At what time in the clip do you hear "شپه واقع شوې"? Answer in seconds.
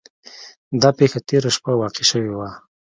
1.55-2.31